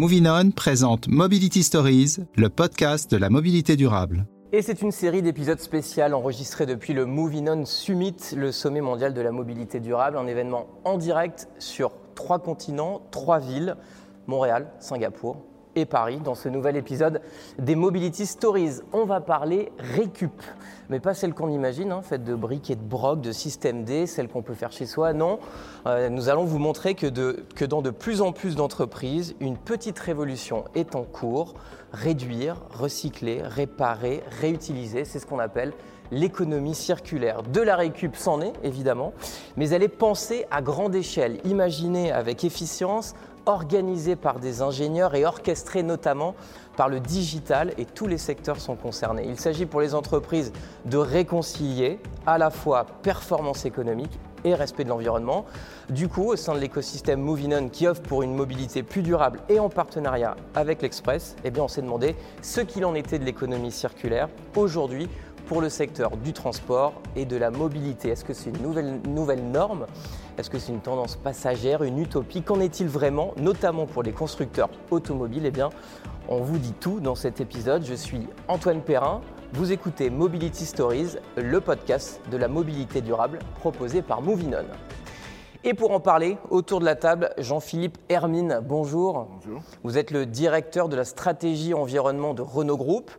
[0.00, 4.24] Moving On présente Mobility Stories, le podcast de la mobilité durable.
[4.50, 9.12] Et c'est une série d'épisodes spéciaux enregistrés depuis le Moving On Summit, le sommet mondial
[9.12, 13.76] de la mobilité durable, un événement en direct sur trois continents, trois villes,
[14.26, 15.36] Montréal, Singapour
[15.76, 16.20] et Paris.
[16.24, 17.20] Dans ce nouvel épisode
[17.58, 20.42] des Mobility Stories, on va parler récup
[20.90, 24.06] mais pas celle qu'on imagine, hein, faite de briques et de broc, de système D,
[24.06, 25.12] celle qu'on peut faire chez soi.
[25.12, 25.38] Non,
[25.86, 27.06] euh, nous allons vous montrer que,
[27.54, 31.54] que dans de plus en plus d'entreprises, une petite révolution est en cours.
[31.92, 35.72] Réduire, recycler, réparer, réutiliser, c'est ce qu'on appelle
[36.10, 37.44] l'économie circulaire.
[37.44, 39.12] De la récup s'en est, évidemment,
[39.56, 43.14] mais elle est pensée à grande échelle, imaginée avec efficience,
[43.46, 46.34] organisée par des ingénieurs et orchestrée notamment
[46.76, 49.24] par le digital et tous les secteurs sont concernés.
[49.26, 50.52] Il s'agit pour les entreprises
[50.86, 55.44] de réconcilier à la fois performance économique et respect de l'environnement.
[55.90, 59.58] Du coup, au sein de l'écosystème Movinon qui offre pour une mobilité plus durable et
[59.58, 63.72] en partenariat avec l'Express, eh bien on s'est demandé ce qu'il en était de l'économie
[63.72, 65.08] circulaire aujourd'hui
[65.50, 68.10] pour le secteur du transport et de la mobilité.
[68.10, 69.86] Est-ce que c'est une nouvelle, nouvelle norme?
[70.38, 72.42] Est-ce que c'est une tendance passagère, une utopie?
[72.42, 75.46] Qu'en est-il vraiment, notamment pour les constructeurs automobiles?
[75.46, 75.70] Eh bien,
[76.28, 77.84] on vous dit tout dans cet épisode.
[77.84, 79.22] Je suis Antoine Perrin.
[79.52, 84.66] Vous écoutez Mobility Stories, le podcast de la mobilité durable proposé par Movinon.
[85.64, 89.26] Et pour en parler, autour de la table, Jean-Philippe Hermine, bonjour.
[89.44, 89.62] Bonjour.
[89.82, 93.10] Vous êtes le directeur de la stratégie environnement de Renault Group.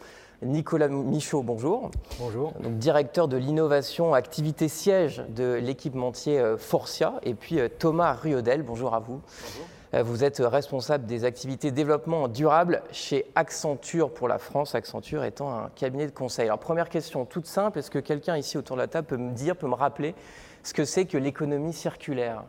[0.41, 1.91] Nicolas Michaud, bonjour.
[2.17, 2.53] Bonjour.
[2.61, 7.19] Donc, directeur de l'innovation activité siège de l'équipementier euh, Forcia.
[7.21, 9.21] Et puis euh, Thomas Ruodel, bonjour à vous.
[9.43, 9.67] Bonjour.
[9.93, 15.53] Euh, vous êtes responsable des activités développement durable chez Accenture pour la France, Accenture étant
[15.53, 16.45] un cabinet de conseil.
[16.45, 19.33] Alors première question toute simple, est-ce que quelqu'un ici autour de la table peut me
[19.33, 20.15] dire, peut me rappeler
[20.63, 22.45] ce que c'est que l'économie circulaire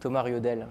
[0.00, 0.66] Thomas Riodel?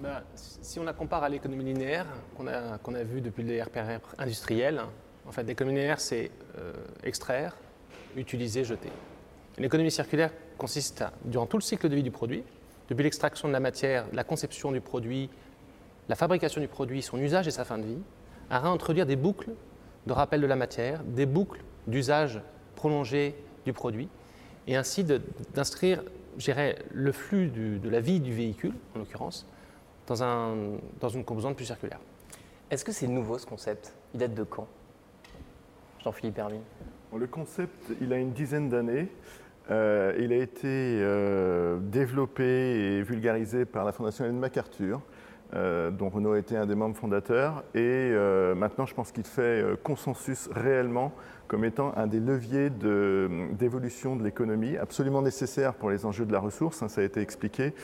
[0.00, 2.06] Ben, Si on la compare à l'économie linéaire
[2.36, 4.82] qu'on a, qu'on a vu depuis les RPR industriels,
[5.26, 6.72] en fait l'économie linéaire c'est euh,
[7.02, 7.56] extraire,
[8.16, 8.90] utiliser, jeter.
[9.58, 12.42] L'économie circulaire consiste à, durant tout le cycle de vie du produit,
[12.88, 15.30] depuis l'extraction de la matière, la conception du produit,
[16.08, 18.02] la fabrication du produit, son usage et sa fin de vie,
[18.50, 19.50] à réintroduire des boucles
[20.06, 22.40] de rappel de la matière, des boucles d'usage
[22.74, 23.34] prolongé
[23.64, 24.08] du produit,
[24.66, 26.02] et ainsi d'inscrire
[26.92, 29.46] le flux de la vie du véhicule, en l'occurrence,
[30.06, 32.00] dans, dans une composante plus circulaire.
[32.70, 33.94] Est-ce que c'est nouveau ce concept?
[34.14, 34.66] Il date de quand?
[36.02, 36.62] Jean-Philippe Hermine
[37.16, 39.08] Le concept, il a une dizaine d'années.
[39.70, 45.00] Euh, il a été euh, développé et vulgarisé par la Fondation Ellen MacArthur,
[45.54, 47.62] euh, dont Renault a été un des membres fondateurs.
[47.74, 48.10] Et
[48.56, 51.12] maintenant, je pense qu'il fait consensus réellement
[51.52, 56.40] comme étant un des leviers d'évolution de, l'économie, absolument nécessaire pour les enjeux de la
[56.40, 57.74] ressource, hein, ça a été expliqué.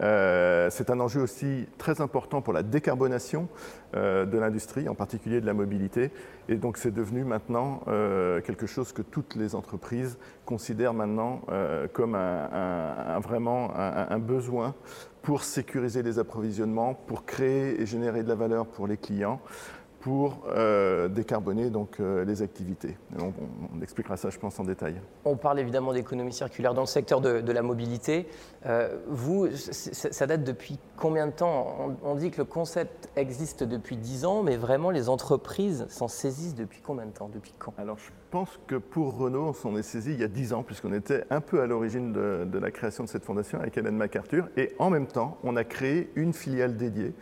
[0.00, 3.50] Euh, c'est un enjeu aussi très important pour la décarbonation
[3.94, 6.12] euh, de l'industrie, en particulier de la mobilité.
[6.48, 10.16] Et donc c'est devenu maintenant euh, quelque chose que toutes les entreprises
[10.46, 11.42] considèrent maintenant
[11.92, 14.74] comme un, vraiment un besoin
[15.22, 19.40] pour sécuriser les approvisionnements, pour créer et générer de la valeur pour les clients
[20.00, 22.96] pour euh, décarboner donc, euh, les activités.
[23.18, 24.94] On, expliquera ça, je pense, en détail.
[25.24, 28.26] On parle évidemment d'économie circulaire dans le secteur de, la mobilité.
[28.66, 31.96] Euh, vous, ça date depuis combien de temps?
[32.02, 36.54] On, dit que le concept existe depuis 10 ans, mais vraiment les entreprises s'en saisissent
[36.54, 37.30] depuis combien de temps?
[37.32, 37.74] Depuis quand?
[37.78, 40.62] Alors je pense que pour Renault, on s'en est saisi il y a 10 ans,
[40.62, 43.96] puisqu'on était un peu à l'origine de, de la création de cette fondation avec Hélène
[43.96, 47.14] MacArthur, et en même temps, on a créé une filiale dédiée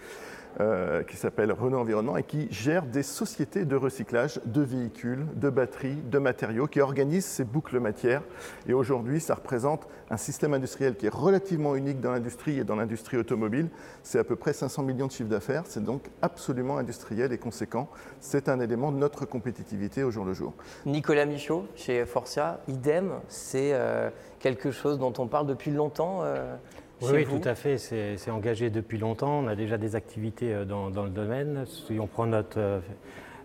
[0.60, 5.50] euh, qui s'appelle Renault Environnement et qui gère des sociétés de recyclage de véhicules, de
[5.50, 8.22] batteries, de matériaux, qui organisent ces boucles matières.
[8.66, 12.76] Et aujourd'hui, ça représente un système industriel qui est relativement unique dans l'industrie et dans
[12.76, 13.68] l'industrie automobile.
[14.02, 15.64] C'est à peu près 500 millions de chiffres d'affaires.
[15.66, 17.88] C'est donc absolument industriel et conséquent.
[18.20, 20.54] C'est un élément de notre compétitivité au jour le jour.
[20.86, 24.10] Nicolas Michaud, chez Forcia, idem, c'est euh,
[24.40, 26.20] quelque chose dont on parle depuis longtemps.
[26.22, 26.56] Euh,
[27.02, 27.78] oui, tout à fait.
[27.78, 29.40] C'est engagé depuis longtemps.
[29.40, 31.64] On a déjà des activités euh, dans, le domaine.
[31.66, 32.80] Si on prend notre, euh,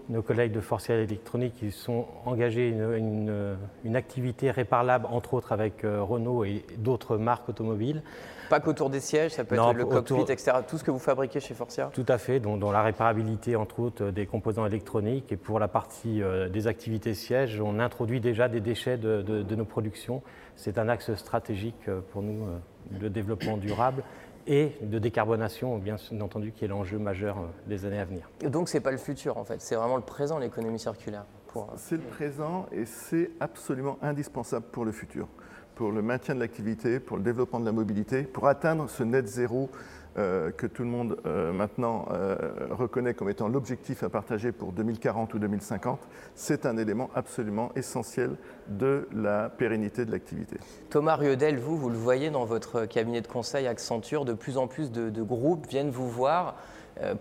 [0.10, 5.84] nos collègues de Forcial Électronique, ils sont engagés une, une, activité réparable, entre autres avec
[5.84, 8.02] euh, Renault et d'autres marques automobiles.
[8.50, 10.58] Pas qu'autour des sièges, ça peut être le cockpit, etc.
[10.68, 14.12] Tout ce que vous fabriquez chez Forcia Tout à fait, dont, la réparabilité, entre autres,
[14.12, 15.32] des composants électroniques.
[15.32, 16.22] Et pour la partie
[16.52, 20.22] des activités sièges, on introduit déjà des déchets de, de nos productions.
[20.56, 22.46] C'est un axe stratégique pour nous
[22.92, 24.04] de développement durable
[24.48, 28.30] et de décarbonation, bien entendu, qui est l'enjeu majeur euh, des années à venir.
[28.44, 31.26] donc, ce n'est pas le futur, en fait, c'est vraiment le présent, l'économie circulaire.
[31.56, 35.28] Euh, c'est le présent et c'est absolument indispensable pour le futur,
[35.76, 39.28] pour le maintien de l'activité, pour le développement de la mobilité, pour atteindre ce net
[39.28, 39.70] zéro
[40.18, 42.36] euh, que tout le monde euh, maintenant euh,
[42.72, 46.00] reconnaît comme étant l'objectif à partager pour 2040 ou 2050,
[46.36, 48.36] c'est un élément absolument essentiel
[48.68, 50.58] de la pérennité de l'activité.
[50.90, 54.68] Thomas Riedel, vous, vous le voyez dans votre cabinet de conseil Accenture, de plus en
[54.68, 56.56] plus de, de groupes viennent vous voir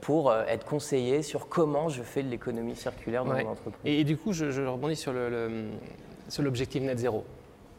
[0.02, 3.42] pour être conseillés sur comment je fais de l'économie circulaire dans Ouais.
[3.44, 3.80] mon entreprise.
[3.86, 5.64] Et, et du coup, je, je rebondis sur le- le-
[6.28, 7.24] sur l'objectif net zéro.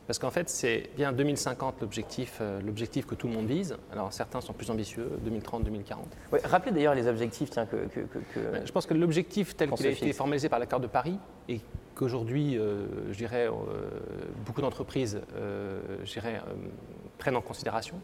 [0.06, 3.78] Parce qu'en fait, c'est bien 2050 l'objectif euh, l'objectif que tout le monde vise.
[3.92, 6.06] Alors certains sont plus ambitieux, 2030, 2040.
[6.34, 9.70] Ouais, rappelez d'ailleurs les objectifs tiens, que, que- que- que- Je pense que l'objectif tel
[9.72, 11.18] qu'il a été formalisé par l'accord de Paris
[11.48, 11.62] et
[11.96, 13.52] qu'aujourd'hui, euh, je dirais, euh,
[14.46, 15.80] beaucoup d'entreprises euh,
[17.18, 17.96] prennent en considération,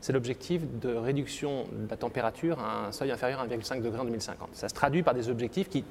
[0.00, 4.04] c'est l'objectif de réduction de la température à un seuil inférieur à 1,5 degré en
[4.04, 4.50] 2050.
[4.52, 5.84] Ça se traduit par des objectifs qui,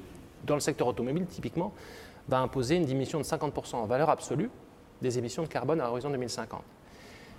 [0.46, 1.74] dans le secteur automobile typiquement,
[2.26, 4.48] va imposer une diminution de 50% en valeur absolue
[5.00, 6.62] des émissions de carbone à l'horizon 2050.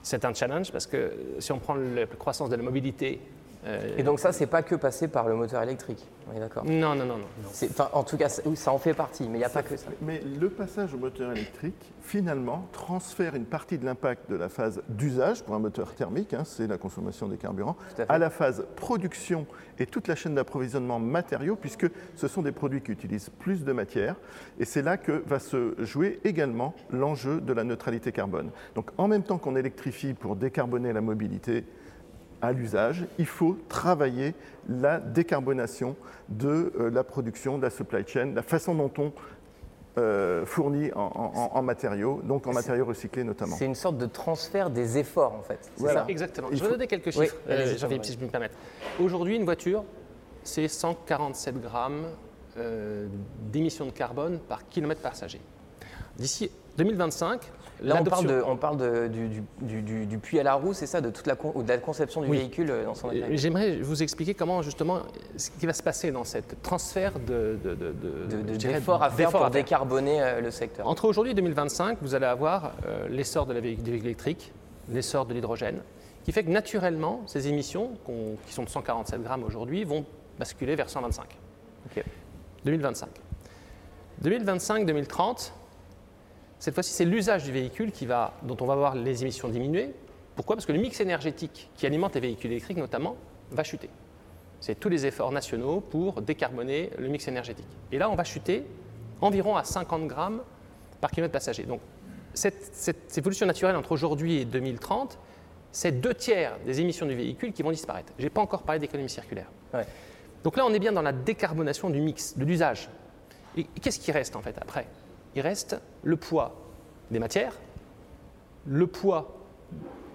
[0.01, 3.19] C'est un challenge parce que si on prend la croissance de la mobilité...
[3.65, 6.05] euh, Et donc ça, c'est pas que passer par le moteur électrique.
[6.31, 6.63] On est d'accord?
[6.65, 7.27] Non, non, non, non.
[7.63, 9.63] enfin, En tout cas, ça, oui, ça en fait partie, mais il n'y a pas
[9.63, 9.87] que ça.
[10.01, 14.81] Mais le passage au moteur électrique, finalement, transfère une partie de l'impact de la phase
[14.89, 17.75] d'usage pour un moteur thermique, hein, c'est la consommation des carburants,
[18.07, 19.45] à à la phase production
[19.79, 23.71] et toute la chaîne d'approvisionnement matériaux, puisque ce sont des produits qui utilisent plus de
[23.71, 24.15] matière.
[24.59, 28.51] Et c'est là que va se jouer également l'enjeu de la neutralité carbone.
[28.75, 31.63] Donc en même temps qu'on électrifie pour décarboner la mobilité,
[32.41, 34.33] à l'usage, il faut travailler
[34.69, 35.95] la décarbonation
[36.29, 39.11] de euh, la production, de la supply chain, la façon dont on
[39.97, 40.99] euh, fournit en,
[41.35, 43.55] en- en matériaux, donc en matériaux recyclés notamment.
[43.57, 45.59] C'est une sorte de transfert des efforts, en fait.
[45.61, 46.01] C'est Voilà.
[46.01, 46.47] ça Exactement.
[46.51, 48.55] Il Je vais faut- donner quelques chiffres, euh, Jean-Philippe, si je peux me permettre.
[49.01, 49.83] Aujourd'hui, une voiture,
[50.43, 52.05] c'est 147 grammes
[52.57, 53.07] euh,
[53.51, 55.41] d'émissions de carbone par kilomètre passager.
[56.17, 57.41] D'ici 2025,
[57.81, 60.55] Là, on parle, de, on parle de- du, du- du- du- du puits à la
[60.55, 62.37] roue, c'est ça, de toute la, con- de la conception du Oui.
[62.39, 63.37] véhicule euh, dans son intégralité.
[63.37, 64.99] J'aimerais vous expliquer comment justement
[65.37, 69.39] ce qui va se passer dans cette transfert de, de, de, d'efforts à faire d'efforts
[69.39, 70.85] pour à décarboner euh, le secteur.
[70.89, 74.51] Entre aujourd'hui et 2025, vous allez avoir euh, l'essor de la véhicule électriques,
[74.89, 75.79] l'essor de l'hydrogène,
[76.25, 77.91] qui fait que naturellement, ces émissions,
[78.45, 80.03] qui sont de 147 grammes aujourd'hui, vont
[80.37, 81.25] basculer vers 125.
[81.85, 82.03] Ok.
[82.65, 83.07] 2025.
[84.21, 85.51] 2025-2030,
[86.59, 89.93] cette fois-ci, c'est l'usage du véhicule qui va, dont on va voir les émissions diminuer.
[90.35, 90.57] Pourquoi?
[90.57, 93.15] Parce que le mix énergétique qui alimente les véhicules électriques, notamment,
[93.51, 93.89] va chuter.
[94.59, 97.67] C'est tous les efforts nationaux pour décarboner le mix énergétique.
[97.93, 98.65] Et là, on va chuter
[99.21, 100.41] environ à 50 grammes
[100.99, 101.63] par kilomètre passager.
[101.63, 101.79] Donc,
[102.33, 105.17] cette, cette évolution naturelle entre aujourd'hui et 2030,
[105.71, 108.11] c'est deux tiers des émissions du véhicule qui vont disparaître.
[108.17, 109.47] Je n'ai pas encore parlé d'économie circulaire.
[109.73, 109.85] Ouais.
[110.43, 112.89] Donc là, on est bien dans la décarbonation du mix, de l'usage.
[113.55, 114.87] Et qu'est-ce qui reste en fait après?
[115.35, 116.55] Il reste le poids
[117.11, 117.53] des matières,
[118.65, 119.35] le poids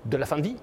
[0.05, 0.57] de la fin de vie,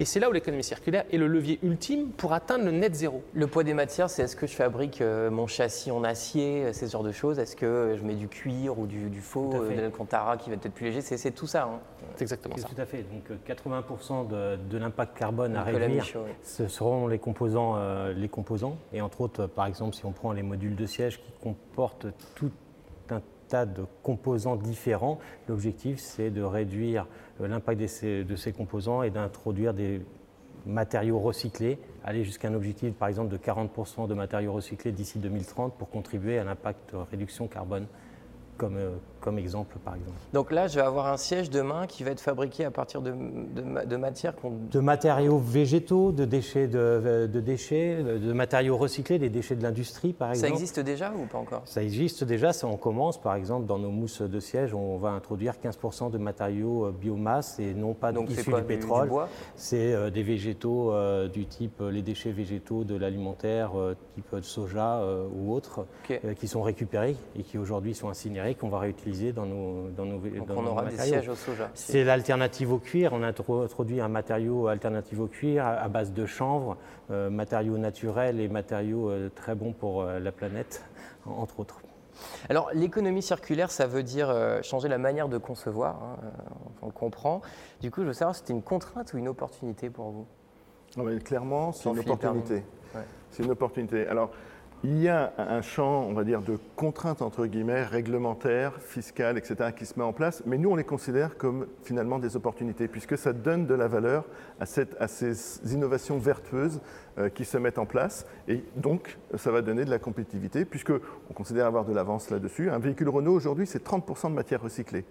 [0.00, 3.22] et c'est là où l'économie circulaire est le levier ultime pour atteindre le net zéro.
[3.34, 6.72] Le poids des matières, c'est est-ce que je fabrique euh, mon châssis en acier, euh,
[6.72, 7.38] ces genres de choses?
[7.38, 10.38] Est-ce que euh, je mets du cuir ou du, du faux, à euh, de l'alcantara
[10.38, 11.02] qui va être peut-être plus léger?
[11.02, 11.64] C'est tout ça.
[11.64, 11.80] Hein.
[12.16, 12.68] C'est exactement C'est ça.
[12.68, 13.02] tout à fait.
[13.02, 16.06] Donc euh, 80% de, de l'impact carbone à Nicolas réduire,
[16.42, 18.78] ce seront les composants, euh, les composants.
[18.94, 22.06] Et entre autres, euh, par exemple, si on prend les modules de siège qui comportent
[22.34, 22.50] tout
[23.66, 25.18] de composants différents,
[25.48, 27.06] l'objectif c'est de réduire
[27.40, 30.00] euh, l'impact de ces, de ces composants et d'introduire des
[30.66, 35.74] matériaux recyclés, aller jusqu'à un objectif par exemple de 40% de matériaux recyclés d'ici 2030
[35.74, 37.86] pour contribuer à l'impact réduction carbone,
[38.56, 40.16] comme, euh, comme exemple par exemple.
[40.32, 43.10] Donc là, je vais avoir un siège demain qui va être fabriqué à partir de,
[43.10, 44.52] de, ma- de matières qu'on.
[44.70, 50.12] de matériaux végétaux, de déchets, de, de déchets, de matériaux recyclés, des déchets de l'industrie
[50.12, 50.52] par Ça exemple.
[50.54, 51.62] existe déjà ou pas encore?
[51.64, 55.10] Ça existe déjà, ça on commence par exemple dans nos mousses de siège, on va
[55.10, 59.08] introduire 15% de matériaux euh, biomasse et non pas Donc issus quoi du pétrole.
[59.08, 59.14] du
[59.56, 64.40] C'est euh, des végétaux euh, du type les déchets végétaux de l'alimentaire, euh, type de
[64.42, 65.02] soja
[65.34, 65.86] ou autres,
[66.38, 70.18] qui sont récupérés et qui aujourd'hui sont incinérés, qu'on va réutiliser dans nos, dans nos,
[70.18, 71.70] Donc dans on nos aura des sièges au soja.
[71.74, 73.12] C'est l'alternative au cuir.
[73.12, 76.76] On a intro- introduit un matériau alternatif au cuir à à base de chanvre,
[77.10, 80.84] euh, matériaux naturels et matériaux euh, très bons pour euh, la planète,
[81.26, 81.80] en- entre autres.
[82.50, 86.16] Alors, l'économie circulaire, ça veut dire euh, changer la manière de concevoir, hein,
[86.82, 87.40] on le comprend.
[87.80, 90.26] Du coup, je veux savoir si c'était une contrainte ou une opportunité pour vous.
[90.96, 92.56] Non, mais clairement, c'est une opportunité.
[92.94, 93.02] Ouais.
[93.30, 94.06] C'est une opportunité.
[94.08, 94.30] Alors,
[94.82, 99.72] il y a un champ, on va dire, de contraintes, entre guillemets, réglementaires, fiscales, etc.,
[99.76, 103.18] qui se met en place, mais nous, on les considère comme finalement des opportunités, puisque
[103.18, 104.24] ça donne de la valeur
[104.58, 106.80] à, ces innovations vertueuses
[107.18, 110.92] euh, qui se mettent en place, et donc, ça va donner de la compétitivité, puisque
[110.92, 112.70] on considère avoir de l'avance là-dessus.
[112.70, 115.04] Un véhicule Renault, aujourd'hui, c'est 30% de matière recyclée.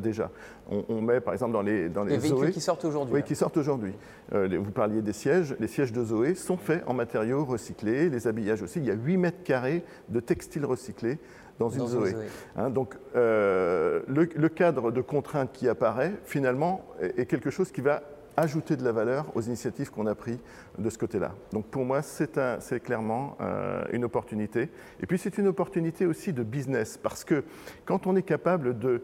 [0.00, 0.30] Déjà.
[0.68, 3.14] On, met par exemple dans les dans les, véhicules qui sortent aujourd'hui.
[3.14, 3.92] Oui, qui sortent aujourd'hui.
[4.32, 5.56] vous parliez des sièges.
[5.58, 8.78] Les sièges de Zoé sont faits en matériaux recyclés, les habillages aussi.
[8.78, 11.18] Il y a 8 mètres carrés de textiles recyclés
[11.58, 12.14] dans une Zoé.
[12.56, 18.02] Hein, donc le, le, cadre de contrainte qui apparaît, finalement, est quelque chose qui va
[18.40, 20.38] ajouter de la valeur aux initiatives qu'on a prises
[20.78, 21.34] de ce côté-là.
[21.52, 24.68] Donc pour moi, c'est clairement euh, une opportunité.
[25.00, 27.44] Et puis c'est une opportunité aussi de business, parce que
[27.84, 29.02] quand on est capable de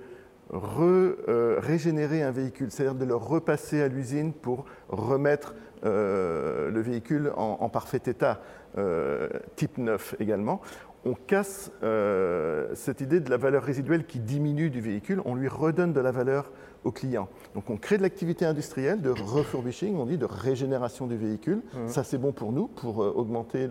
[0.53, 7.33] euh, régénérer un véhicule, c'est-à-dire de le repasser à l'usine pour remettre euh, le véhicule
[7.37, 8.41] en, en parfait état,
[9.57, 10.61] type neuf également,
[11.07, 11.71] on casse
[12.75, 16.11] cette idée de la valeur résiduelle qui diminue du véhicule, on lui redonne de la
[16.11, 16.53] valeur
[16.87, 17.29] au client.
[17.55, 21.63] Donc on crée de l'activité industrielle, de refurbishing, on dit de régénération du véhicule.
[21.75, 21.89] Mmh.
[21.89, 23.69] Ça c'est bon pour nous, pour euh, augmenter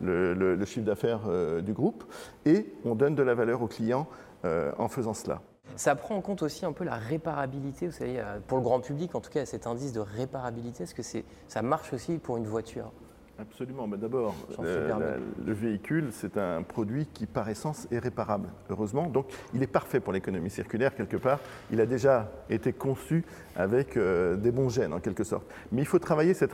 [0.00, 2.04] le, chiffre d'affaires euh, du groupe.
[2.46, 4.08] Et on donne de la valeur au client
[4.44, 5.42] euh, en faisant cela.
[5.76, 9.14] Ça prend en compte aussi un peu la réparabilité, vous savez, pour le grand public
[9.14, 12.90] en tout cas, cet indice de réparabilité, est-ce que ça marche aussi pour une voiture?
[13.38, 13.88] Absolument.
[13.88, 19.06] Mais D'abord, le, véhicule, c'est un produit qui, par essence, est réparable, heureusement.
[19.08, 21.40] Donc, il est parfait pour l'économie circulaire, quelque part.
[21.72, 23.24] Il a déjà été conçu
[23.56, 25.46] avec euh, des bons gènes, en quelque sorte.
[25.72, 26.52] Mais il faut travailler cette,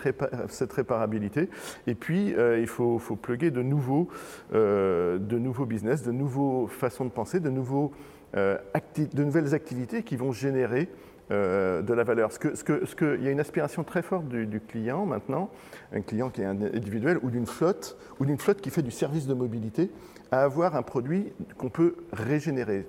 [0.49, 1.51] cette réparabilité.
[1.87, 4.09] Et puis, euh, il faut, faut pluguer de nouveaux,
[4.55, 7.93] euh, de nouveaux business, de nouvelles façons de penser, de, nouveaux,
[8.35, 10.89] de nouvelles activités qui vont générer
[11.31, 12.31] euh, de la valeur.
[12.43, 15.49] Il y a une aspiration très forte du, client maintenant,
[15.93, 19.29] un client qui est individuel ou d'une flotte, ou d'une flotte qui fait du service
[19.29, 19.93] de mobilité,
[20.33, 22.85] à avoir un produit qu'on peut régénérer,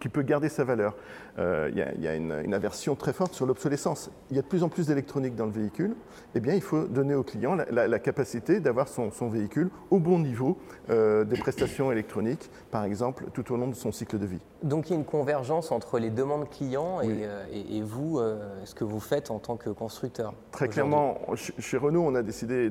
[0.00, 0.96] qui peut garder sa valeur.
[1.38, 4.10] Euh, il y a, une, aversion très forte sur l'obsolescence.
[4.30, 5.94] Il y a de plus en plus d'électronique dans le véhicule.
[6.34, 10.58] Eh bien, il faut donner au client la, capacité d'avoir son, véhicule au bon niveau
[10.90, 14.40] euh, des prestations électroniques, par exemple, tout au long de son cycle de vie.
[14.62, 18.20] Donc, il y a une convergence entre les demandes clients et, euh, vous,
[18.64, 20.34] ce que vous faites en tant que constructeur.
[20.50, 22.70] Très clairement, chez Renault, on a décidé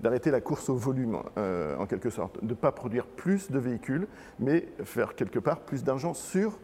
[0.00, 4.06] d'arrêter la course au volume, en quelque sorte, de ne pas produire plus de véhicules,
[4.38, 6.58] mais faire quelque part plus d'argent sur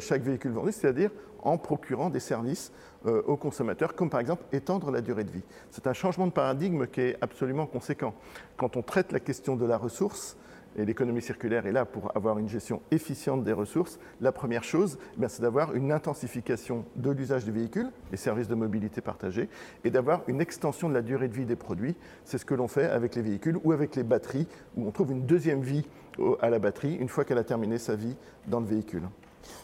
[0.00, 1.10] chaque véhicule vendu, c'est-à-dire
[1.42, 2.72] en procurant des services
[3.06, 5.42] euh, aux consommateurs, comme par exemple étendre la durée de vie.
[5.70, 8.14] C'est un changement de paradigme qui est absolument conséquent.
[8.56, 10.36] Quand on traite la question de la ressource,
[10.76, 14.98] et l'économie circulaire est là pour avoir une gestion efficiente des ressources, la première chose,
[15.20, 19.48] eh c'est d'avoir une intensification de l'usage du véhicule, les services de mobilité partagés,
[19.82, 21.96] et d'avoir une extension de la durée de vie des produits.
[22.24, 24.46] C'est ce que l'on fait avec les véhicules ou avec les batteries,
[24.76, 25.86] où on trouve une deuxième vie
[26.40, 28.14] à la batterie une fois qu'elle a terminé sa vie
[28.46, 29.08] dans le véhicule.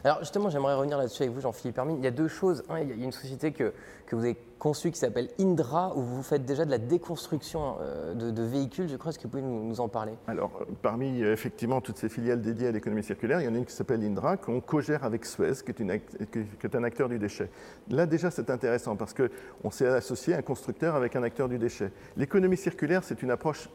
[0.05, 1.99] Alors justement, j'aimerais revenir là-dessus avec vous, Jean-Philippe Hermine.
[1.99, 2.63] Il y a deux choses.
[2.71, 3.73] il y a une société que,
[4.07, 8.15] que vous avez conçue qui s'appelle Indra, où vous faites déjà de la déconstruction euh,
[8.15, 8.89] de, véhicules.
[8.89, 10.13] Je crois, est-ce que vous pouvez nous, en parler?
[10.27, 13.55] Alors, euh, parmi euh, effectivement toutes ces filiales dédiées à l'économie circulaire, il y en
[13.55, 16.85] a une qui s'appelle Indra, qu'on co-gère avec Suez, qui est, une, qui est, un
[16.85, 17.51] acteur du déchet.
[17.91, 21.91] Là, déjà, c'est intéressant parce qu'on s'est associé un constructeur avec un acteur du déchet.
[22.17, 23.69] L'économie circulaire, c'est une approche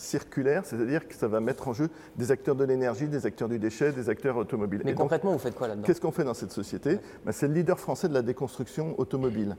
[0.00, 3.58] circulaire, c'est-à-dire que ça va mettre en jeu des acteurs de l'énergie, des acteurs du
[3.58, 4.80] déchet, des acteurs automobiles.
[4.84, 5.86] Mais concrètement, vous faites quoi là-dedans?
[5.86, 6.98] Qu'est-ce qu'on fait dans cette société?
[7.24, 9.56] Ben, C'est le leader français de la déconstruction automobile.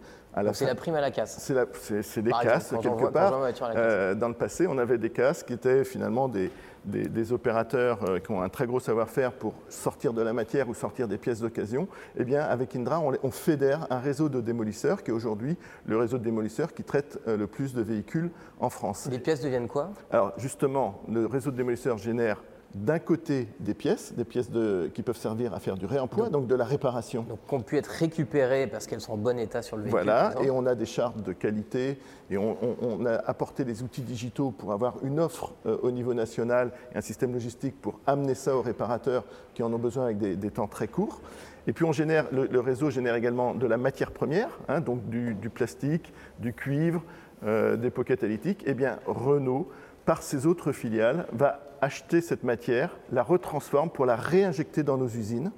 [0.54, 3.40] C'est la prime à la casse C'est des casses, quelque part.
[3.76, 6.52] Euh, dans le passé, on avait des casses qui étaient finalement des,
[6.86, 10.74] des, opérateurs euh, qui ont un très gros savoir-faire pour sortir de la matière ou
[10.74, 15.12] sortir des pièces d'occasion, eh bien, avec Indra, on, fédère un réseau de démolisseurs qui
[15.12, 19.08] est aujourd'hui le réseau de démolisseurs qui traite euh, le plus de véhicules en France.
[19.12, 19.92] Les pièces deviennent quoi?
[20.12, 22.42] Alors, justement, le réseau de démolisseurs génère
[22.74, 24.50] d'un côté des pièces, des pièces
[24.94, 27.24] qui peuvent servir à faire du réemploi, donc, de la réparation.
[27.24, 30.04] Donc qui ont pu être récupérées parce qu'elles sont en bon état sur le véhicule.
[30.04, 32.00] Voilà, et on a des chartes de qualité
[32.30, 36.72] et on, a apporté des outils digitaux pour avoir une offre euh, au niveau national
[36.94, 40.52] et un système logistique pour amener ça aux réparateurs qui en ont besoin avec des,
[40.52, 41.22] temps très courts.
[41.68, 45.36] Et puis on génère, le, réseau génère également de la matière première, hein, donc du,
[45.54, 47.04] plastique, du cuivre,
[47.44, 48.64] euh, des pockets lithiques.
[48.66, 49.70] Eh bien, Renault,
[50.06, 55.08] par ses autres filiales, va acheter cette matière, la retransforme pour la réinjecter dans nos
[55.08, 55.52] usines.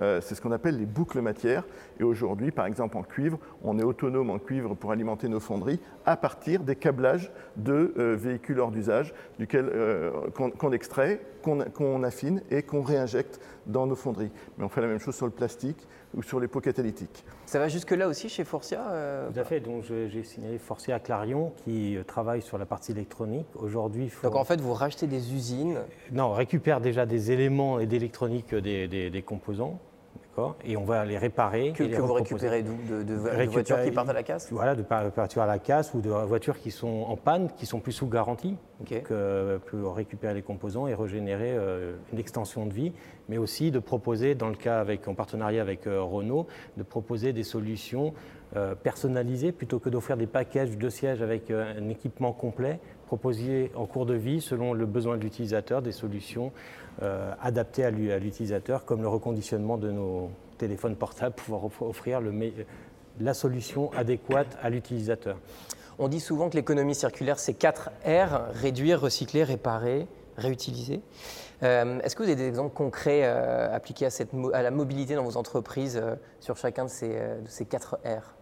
[0.00, 1.64] Euh, c'est ce qu'on appelle les boucles matières.
[1.98, 5.80] Et aujourd'hui, par exemple en cuivre, on est autonome en cuivre pour alimenter nos fonderies
[6.06, 9.12] à partir des câblages de euh, véhicules hors d'usage
[9.54, 11.20] euh, qu'on extrait,
[11.74, 14.30] qu'on affine et qu'on réinjecte dans nos fonderies.
[14.56, 15.78] Mais on fait la même chose sur le plastique
[16.14, 17.24] ou sur les pots catalytiques.
[17.46, 19.60] Ça va jusque-là aussi chez Forcia euh, Tout à fait.
[19.60, 23.46] Donc j'ai signalé Forcia Clarion qui euh, travaille sur la partie électronique.
[23.54, 25.78] Aujourd'hui, Donc en fait, vous rachetez des usines
[26.12, 29.78] Non, on récupère déjà des éléments et d'électronique des, des, composants.
[30.38, 31.72] D'accord Et on va les réparer.
[31.72, 34.22] Que, et les que vous récupérez de, de- de Récupérer- voitures qui partent à la
[34.22, 34.48] casse?
[34.52, 37.80] Voilà, de voitures à la casse ou de voitures qui sont en panne, qui sont
[37.80, 42.72] plus sous garantie, donc, euh, pour récupérer les composants et régénérer euh, une extension de
[42.72, 42.92] vie,
[43.28, 47.32] mais aussi de proposer, dans le cas avec, en partenariat avec euh, Renault, de proposer
[47.32, 48.14] des solutions
[48.82, 54.04] personnalisées plutôt que d'offrir des packages de sièges avec un équipement complet, proposer en cours
[54.04, 56.52] de vie, selon le besoin de l'utilisateur, des solutions
[57.02, 61.80] euh, adaptées à l'u- à l'utilisateur, comme le reconditionnement de nos téléphones portables, pouvoir off-
[61.80, 62.20] offrir
[63.20, 65.38] la solution adéquate à l'utilisateur.
[65.98, 71.00] On dit souvent que l'économie circulaire, c'est 4 R, réduire, recycler, réparer, réutiliser.
[71.62, 74.06] Euh, Est-ce que vous avez des exemples concrets euh, appliqués
[74.52, 76.00] à, la mobilité dans vos entreprises
[76.40, 78.34] sur chacun de ces, de ces 4 R?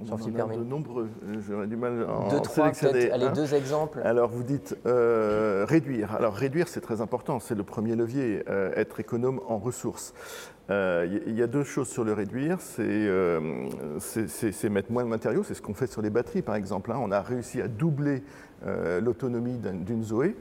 [0.00, 0.60] On en Jean-Philippe a Hermine.
[0.60, 1.08] de nombreux.
[1.48, 4.00] J'aurais du mal à en Deux, trois, sélectionner allez, deux exemples.
[4.04, 6.14] Alors vous dites euh, réduire.
[6.14, 10.14] Alors réduire, c'est très important, c'est le premier levier, euh, être économe en ressources.
[10.70, 13.40] Euh, Il y- a deux choses sur le réduire, c'est euh,
[14.70, 16.92] mettre moins de matériaux, c'est ce qu'on fait sur les batteries par exemple.
[16.92, 16.98] hein.
[17.00, 18.22] On a réussi à doubler
[18.66, 20.36] euh, l'autonomie d'un- d'une Zoé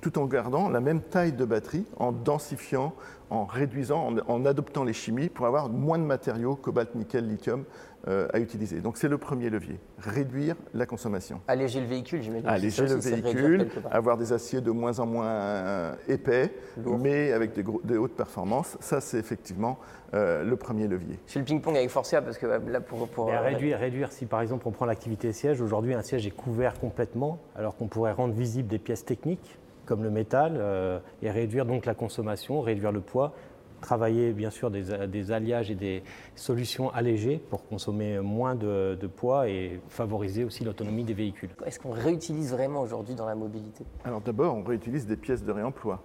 [0.00, 2.94] tout en gardant la même taille de batterie, en densifiant,
[3.30, 7.60] en réduisant, en, en adoptant les chimies pour avoir moins de matériaux, cobalt, nickel, lithium,
[7.60, 7.64] euh,
[8.06, 8.80] à utiliser.
[8.80, 12.48] Donc c'est le premier levier, réduire la consommation Alléger le véhicule, j'imagine.
[12.48, 16.52] Alléger le véhicule, avoir des aciers de moins en moins euh, épais,
[16.82, 16.98] Lourd.
[16.98, 18.76] mais avec des, gros- des hautes performances.
[18.80, 19.78] Ça, c'est effectivement
[20.14, 21.18] euh, le premier levier.
[21.26, 23.08] Je fais le ping-pong avec Forcia parce que euh, là, pour.
[23.08, 26.30] pour euh, réduire, réduire, si par exemple on prend l'activité siège, aujourd'hui un siège est
[26.30, 31.30] couvert complètement, alors qu'on pourrait rendre visibles des pièces techniques comme le métal euh, et
[31.30, 33.32] réduire donc la consommation, réduire le poids,
[33.80, 36.02] travailler bien sûr des, des alliages et des
[36.34, 41.50] solutions allégées pour consommer moins de, de poids et favoriser aussi l'autonomie des véhicules.
[41.66, 43.84] Est-ce qu'on réutilise vraiment aujourd'hui dans la mobilité?
[44.04, 46.02] Alors d'abord, on réutilise des pièces de réemploi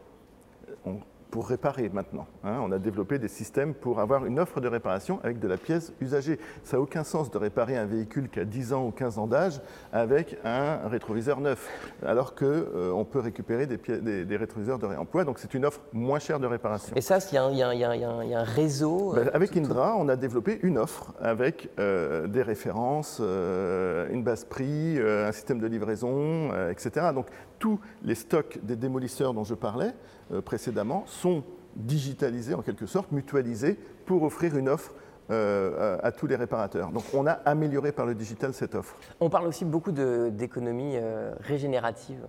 [0.86, 0.98] On-
[1.34, 2.28] pour réparer maintenant.
[2.44, 2.60] hein.
[2.62, 5.92] on a développé des systèmes pour avoir une offre de réparation avec de la pièce
[6.00, 6.38] usagée.
[6.64, 9.26] Ça n'a aucun sens de réparer un véhicule qui a 10 ans ou 15 ans
[9.26, 9.60] d'âge
[9.92, 11.68] avec un rétroviseur neuf,
[12.06, 15.24] alors qu'on peut récupérer des, pièces- des- des rétroviseurs de réemploi.
[15.26, 16.96] Donc c'est une offre moins chère de réparation.
[16.96, 19.14] Et ça, il y, a un- y y y a réseau.
[19.16, 23.18] Ben, euh, avec tout- tout- Indra, on a développé une offre avec euh, des références,
[23.24, 27.08] euh, une base prix, euh, un système de livraison, euh, etc.
[27.16, 27.26] Donc
[27.60, 29.94] tous les stocks des démolisseurs dont je parlais
[30.32, 31.44] euh, précédemment sont
[31.76, 34.94] digitalisés en quelque sorte, mutualisés pour offrir une offre
[35.32, 36.92] euh, à, à tous les réparateurs.
[36.92, 38.98] Donc on a amélioré par le digital cette offre.
[39.20, 42.20] On parle aussi beaucoup d'économie euh, régénérative.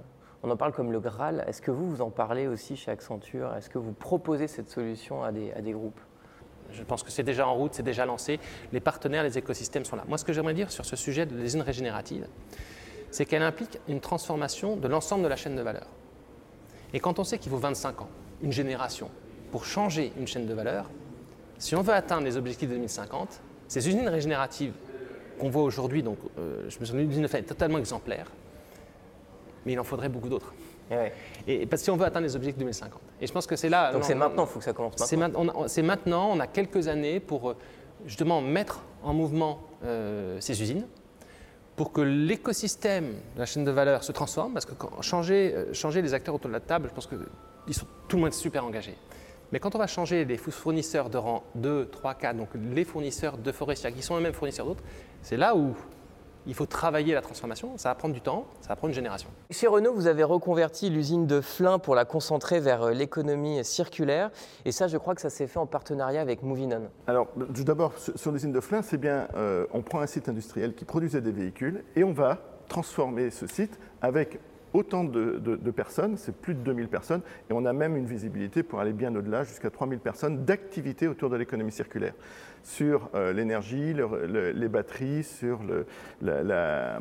[0.43, 1.45] On en parle comme le Graal.
[1.47, 3.55] Est-ce que vous, vous en parlez aussi chez Accenture?
[3.55, 6.01] Est-ce que vous proposez cette solution à des, à des groupes?
[6.71, 8.41] Je pense que c'est déjà en route, c'est déjà lancé.
[8.73, 10.05] Les partenaires, les écosystèmes sont là.
[10.09, 12.27] Moi, ce que j'aimerais dire sur ce sujet de l'usine régénérative,
[13.15, 15.87] c'est qu'elle implique une transformation de l'ensemble de la chaîne de valeur.
[16.93, 18.09] Et quand on sait qu'il faut 25 ans,
[18.43, 19.09] une génération,
[19.53, 20.91] pour changer une chaîne de valeur,
[21.59, 24.73] si on veut atteindre les objectifs de 2050, ces usines régénératives
[25.39, 28.27] qu'on voit aujourd'hui, donc euh, je me souviens d'une fait totalement exemplaire,
[29.65, 30.53] mais il en faudrait beaucoup d'autres.
[30.91, 31.13] Ouais.
[31.47, 33.01] Et parce que si on veut atteindre les objectifs de 2050.
[33.21, 33.93] Et je pense que c'est là.
[33.93, 35.45] Donc c'est maintenant, il faut que ça commence c'est maintenant.
[35.45, 37.57] ma- on a- c'est maintenant, on a quelques années pour euh,
[38.07, 40.85] justement mettre en mouvement euh, ces usines,
[41.77, 46.15] pour que l'écosystème de la chaîne de valeur se transforme, parce que euh, changer les
[46.15, 47.17] acteurs autour de la table, je pense que
[47.67, 48.95] ils sont, tout le monde est super engagé.
[49.53, 53.39] Mais quand on va changer les fournisseurs de rang 2, 3, 4, donc les fournisseurs
[53.39, 54.83] de forestiers qui sont eux-mêmes fournisseurs d'autres,
[55.23, 55.75] c'est là où
[56.47, 57.77] il faut travailler la transformation.
[57.77, 59.29] Ça va prendre du temps, ça va prendre une génération.
[59.51, 64.31] Chez Renault, vous avez reconverti l'usine de Flins pour la concentrer vers euh, l'économie circulaire.
[64.65, 66.89] Et ça, je crois que ça s'est fait en partenariat avec Movinon.
[67.07, 70.29] Alors, tout d'abord, sur sur l'usine de Flins, c'est bien, euh, on prend un site
[70.29, 74.39] industriel qui produisait des véhicules et on va transformer ce site avec
[74.73, 78.07] autant de, de- de personnes, c'est plus de 2000 personnes, et on a même une
[78.07, 82.15] visibilité pour aller bien au-delà, jusqu'à 3000 personnes d'activités autour de l'économie circulaire,
[82.65, 85.61] sur euh, l'énergie, le- le- les batteries, sur
[86.23, 86.99] la,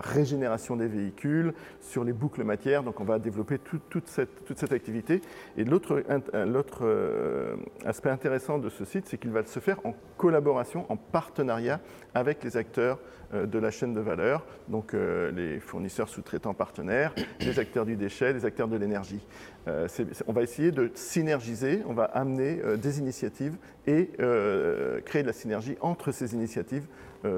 [0.00, 5.20] régénération des véhicules, sur les boucles matières, donc on va développer tout- toute, cette, activité.
[5.56, 6.02] Et l'autre
[6.34, 10.96] l'autre, euh, aspect intéressant de ce site, c'est qu'il va se faire en collaboration, en
[10.96, 11.80] partenariat
[12.14, 12.98] avec les acteurs
[13.34, 17.96] euh, de la chaîne de valeur, donc euh, les fournisseurs sous-traitants partenaires, les acteurs du
[17.96, 19.24] déchet, les acteurs de l'énergie.
[19.68, 19.86] Euh,
[20.26, 25.26] on va essayer de synergiser, on va amener euh, des initiatives et euh, créer de
[25.26, 26.86] la synergie entre ces initiatives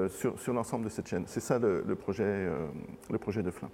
[0.09, 1.23] sur, l'ensemble de cette chaîne.
[1.25, 2.23] C'est ça le, projet,
[3.09, 3.69] de Flin.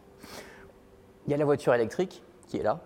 [1.26, 2.80] Il y a la voiture électrique qui est là.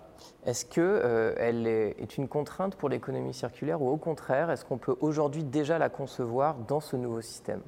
[0.44, 5.44] Est-ce qu'elle est une contrainte pour l'économie circulaire ou au contraire, est-ce qu'on peut aujourd'hui
[5.44, 7.62] déjà la concevoir dans ce nouveau système?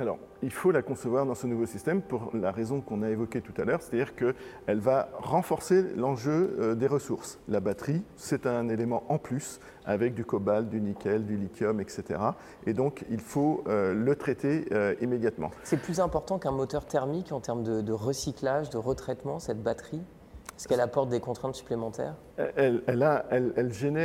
[0.00, 3.42] Alors, il faut la concevoir dans ce nouveau système pour la raison qu'on a évoquée
[3.42, 7.38] tout à l'heure, c'est-à-dire qu'elle va renforcer l'enjeu euh, des ressources.
[7.46, 12.20] La batterie, c'est un élément en plus avec du cobalt, du nickel, du lithium, etc.
[12.66, 15.50] Et donc, il faut euh, le traiter euh, immédiatement.
[15.62, 20.00] C'est plus important qu'un moteur thermique en termes de, recyclage, de retraitement, cette batterie?
[20.62, 22.14] Est-ce qu'elle apporte des contraintes supplémentaires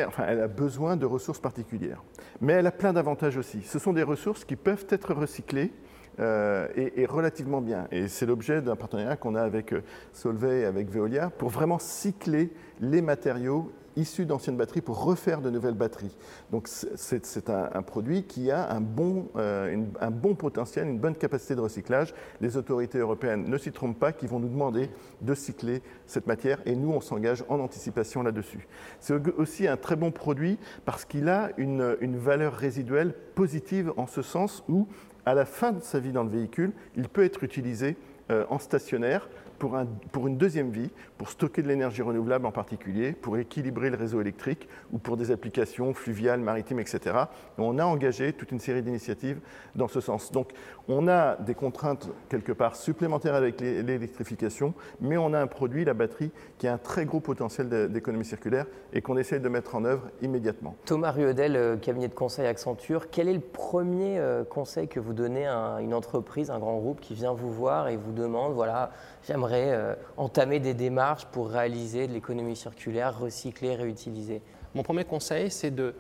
[0.08, 2.02] enfin, elle a besoin de ressources particulières.
[2.42, 3.62] Mais elle a plein d'avantages aussi.
[3.62, 5.72] Ce sont des ressources qui peuvent être recyclées
[6.20, 7.88] euh, et, relativement bien.
[7.92, 11.78] Et c'est l'objet d'un partenariat qu'on a avec euh, Solvay et avec Veolia pour vraiment
[11.78, 16.16] cycler les matériaux issus d'anciennes batteries pour refaire de nouvelles batteries.
[16.52, 21.56] Donc c'est un, produit qui a un bon, euh, un bon potentiel, une bonne capacité
[21.56, 22.14] de recyclage.
[22.40, 24.90] Les autorités européennes ne s'y trompent pas, qui vont nous demander
[25.22, 28.68] de cycler cette matière et nous, on s'engage en anticipation là-dessus.
[29.00, 34.22] C'est aussi un très bon produit parce qu'il a une, valeur résiduelle positive en ce
[34.22, 34.88] sens où,
[35.26, 37.96] à la fin de sa vie dans le véhicule, il peut être utilisé
[38.32, 42.52] euh, en stationnaire pour, un, pour, une deuxième vie, pour stocker de l'énergie renouvelable en
[42.52, 47.16] particulier, pour équilibrer le réseau électrique ou pour des applications fluviales, maritimes, etc.
[47.58, 49.40] on a engagé toute une série d'initiatives
[49.76, 50.32] dans ce sens.
[50.32, 50.52] Donc
[50.88, 55.94] on a des contraintes quelque part supplémentaires avec l'électrification, mais on a un produit, la
[55.94, 59.86] batterie, qui a un très gros potentiel d'économie circulaire et qu'on essaie de mettre en
[59.86, 60.76] œuvre immédiatement.
[60.86, 65.14] Thomas Ruedel, euh, cabinet de conseil Accenture, quel est le premier euh, conseil que vous
[65.14, 68.92] donnez à une entreprise, un grand groupe qui vient vous voir et vous demande, voilà,
[69.28, 74.42] j'aimerais euh, entamer des démarches pour réaliser de l'économie circulaire, recycler, réutiliser
[74.74, 75.94] Mon premier conseil, c'est de,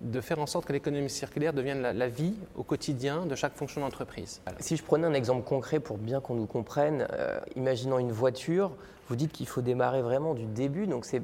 [0.00, 3.80] de faire en sorte que l'économie circulaire devienne la, vie au quotidien de chaque fonction
[3.80, 4.42] d'entreprise.
[4.60, 8.72] Si je prenais un exemple concret pour bien qu'on nous comprenne, euh, imaginons une voiture,
[9.08, 11.22] vous dites qu'il faut démarrer vraiment du début, donc c'est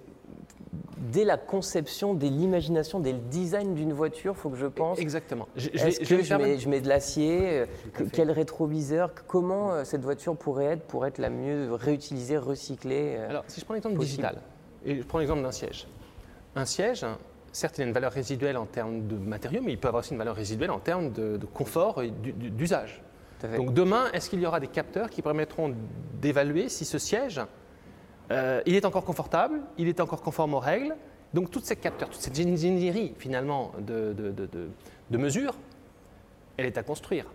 [1.11, 4.99] dès la conception, dès l'imagination, dès le design d'une voiture, il faut que je pense.
[4.99, 5.49] Exactement.
[5.57, 7.67] Est-ce que je mets, de l'acier euh,
[8.13, 13.31] Quel rétroviseur Comment euh, cette voiture pourrait être pour être la mieux réutilisée, recyclée euh,
[13.31, 14.37] Alors, si je prends l'exemple digital,
[14.85, 15.87] et je prends l'exemple d'un siège.
[16.57, 17.05] Un siège,
[17.53, 20.13] certes, il a une valeur résiduelle en termes de matériaux, mais il peut avoir aussi
[20.13, 23.03] une valeur résiduelle en termes de, confort et d'usage.
[23.57, 25.75] Donc demain, est-ce qu'il y aura des capteurs qui permettront
[26.21, 27.41] d'évaluer si ce siège
[28.31, 30.95] euh, il est encore confortable, il est encore conforme aux règles.
[31.35, 34.49] Donc toutes ces capteurs, toute cette ingénierie finalement de, de,
[36.57, 37.27] elle est à construire.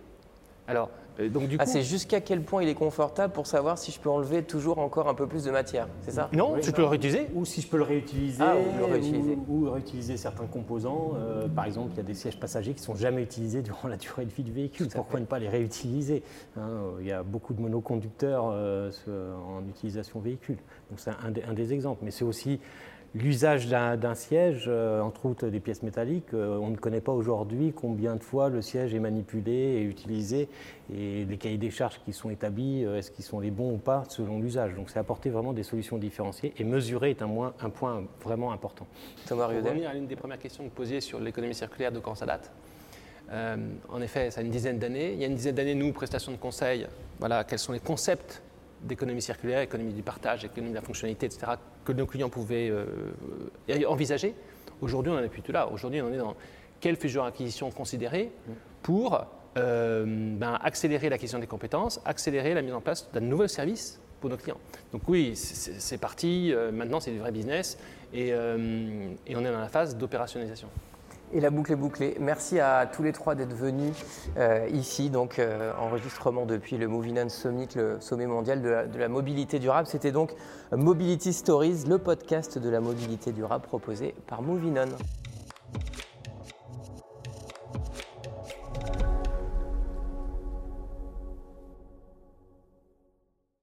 [0.68, 0.90] Alors,
[1.30, 4.10] donc du ah, c'est jusqu'à quel point il est confortable pour savoir si je peux
[4.10, 6.28] enlever toujours encore un peu plus de matière, c'est ça?
[6.32, 7.28] Non, tu peux le réutiliser.
[7.34, 9.38] Ou si je peux le réutiliser, ah, ou, le réutiliser.
[9.48, 11.12] Ou, réutiliser certains composants.
[11.16, 13.88] Euh, par exemple, il y a des sièges passagers qui ne sont jamais utilisés durant
[13.88, 14.88] la durée de vie du véhicule.
[14.88, 16.22] Pourquoi ne pas les réutiliser
[16.56, 16.68] hein,
[17.00, 20.58] Il y a beaucoup de monoconducteurs euh, en utilisation véhicule.
[20.90, 22.00] Donc c'est un, un, des exemples.
[22.04, 22.60] Mais c'est aussi
[23.14, 27.72] L'usage d'un siège, euh, entre autres des pièces métalliques, euh, on ne connaît pas aujourd'hui
[27.74, 30.48] combien de fois le siège est manipulé et utilisé,
[30.94, 33.78] et les cahiers des charges qui sont établis, euh, est-ce qu'ils sont les bons ou
[33.78, 34.74] pas selon l'usage.
[34.74, 38.86] Donc c'est apporter vraiment des solutions différenciées, et mesurer est un, un point vraiment important.
[39.26, 42.00] Thomas Pour revenir à l'une des premières questions que vous posiez sur l'économie circulaire, de
[42.00, 42.50] quand ça date
[43.88, 45.12] en effet, ça a une dizaine d'années.
[45.12, 46.86] Il y a une dizaine d'années, nous, prestations de conseil,
[47.18, 48.40] voilà, quels sont les concepts
[48.82, 51.52] d'économie circulaire, économie du partage, économie de la fonctionnalité, etc.,
[51.84, 52.86] que nos clients pouvaient euh,
[53.86, 54.34] envisager.
[54.80, 55.68] Aujourd'hui, on n'en est plus là.
[55.68, 56.36] Aujourd'hui, on est dans
[56.80, 58.30] quelle fusion-acquisition considérer
[58.82, 59.24] pour
[59.56, 64.30] euh, ben, accélérer l'acquisition des compétences, accélérer la mise en place d'un nouveau service pour
[64.30, 64.58] nos clients.
[64.92, 66.52] Donc oui, c'est parti.
[66.52, 67.78] Euh, maintenant, c'est du vrai business
[68.12, 70.68] et, et on est dans la phase d'opérationnalisation.
[71.32, 72.16] Et la boucle est bouclée.
[72.20, 73.96] Merci à tous les trois d'être venus
[74.36, 78.98] euh, ici, donc euh, enregistrement depuis le Movinon Summit, le sommet mondial de la, de
[78.98, 79.88] la mobilité durable.
[79.88, 80.32] C'était donc
[80.70, 84.86] Mobility Stories, le podcast de la mobilité durable proposé par Movinon.